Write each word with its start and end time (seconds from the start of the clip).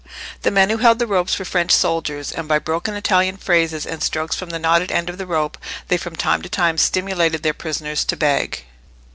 The 0.41 0.49
men 0.49 0.71
who 0.71 0.77
held 0.79 0.97
the 0.97 1.05
ropes 1.05 1.37
were 1.37 1.45
French 1.45 1.69
soldiers, 1.69 2.31
and 2.31 2.47
by 2.47 2.57
broken 2.57 2.95
Italian 2.95 3.37
phrases 3.37 3.85
and 3.85 4.01
strokes 4.01 4.35
from 4.35 4.49
the 4.49 4.57
knotted 4.57 4.91
end 4.91 5.11
of 5.11 5.19
the 5.19 5.27
rope, 5.27 5.59
they 5.89 5.97
from 5.97 6.15
time 6.15 6.41
to 6.41 6.49
time 6.49 6.79
stimulated 6.79 7.43
their 7.43 7.53
prisoners 7.53 8.03
to 8.05 8.17
beg. 8.17 8.65